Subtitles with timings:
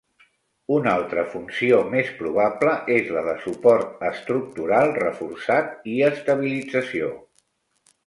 [0.77, 7.17] Una altra funció més probable és la de suport estructural reforçat i estabilització.